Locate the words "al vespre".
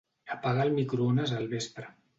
1.43-1.95